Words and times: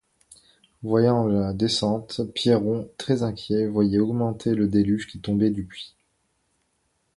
Depuis 0.81 1.33
la 1.35 1.53
descente, 1.53 2.21
Pierron, 2.33 2.89
très 2.97 3.21
inquiet, 3.21 3.67
voyait 3.67 3.99
augmenter 3.99 4.55
le 4.55 4.67
déluge 4.67 5.05
qui 5.05 5.19
tombait 5.19 5.51
du 5.51 5.63
puits. 5.63 5.93